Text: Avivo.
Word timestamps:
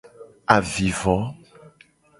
Avivo. 0.55 1.17